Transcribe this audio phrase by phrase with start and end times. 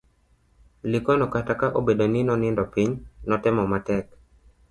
[0.91, 2.91] Likono kata ka obedo ni nonindo piny,
[3.27, 4.05] notemo matek